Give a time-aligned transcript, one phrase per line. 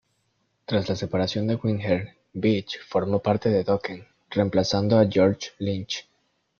[0.65, 6.09] Tras la separación de Winger, Beach formó parte de Dokken, reemplazando a George Lynch.